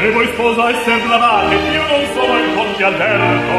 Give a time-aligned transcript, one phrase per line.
[0.00, 3.58] Se voi sposa e sembravate, io non sono il conte Alberto.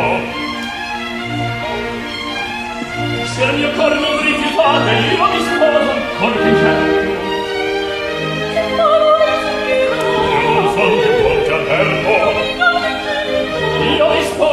[3.25, 7.09] Se al mio cuore non rifiutate, io mi sposo con Vincenzo.
[8.53, 9.69] Che parole sono?
[10.41, 12.13] Io non sono il conte Alberto.
[13.83, 14.50] Io mi sposo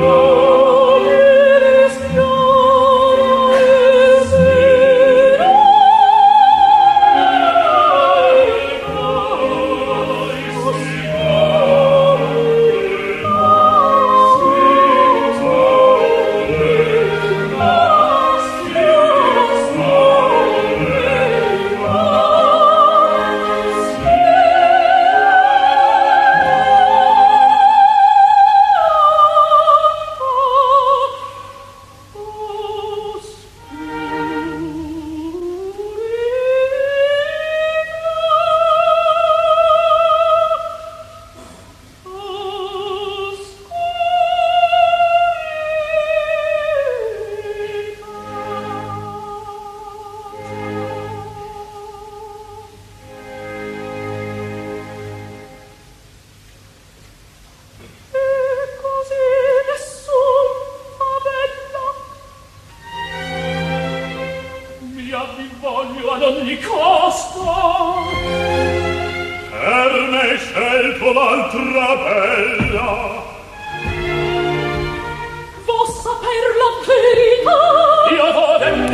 [0.00, 0.23] Lord.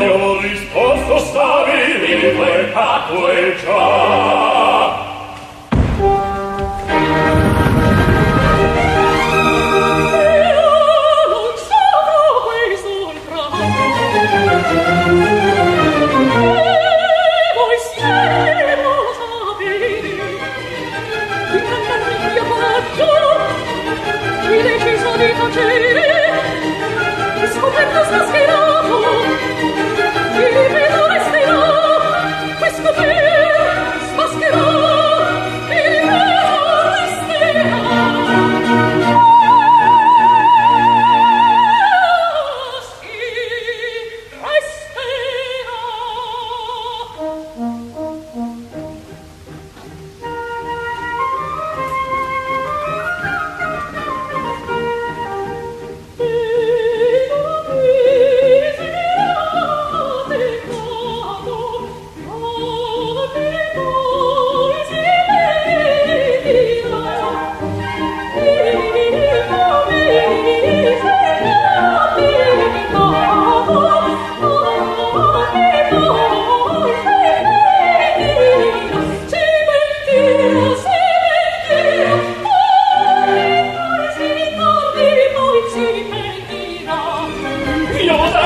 [0.00, 3.56] ne risposto stabili quel capo e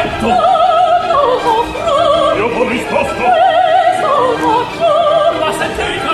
[0.04, 0.26] letto
[2.36, 3.22] io ho risposto.
[5.38, 6.13] Ma sentite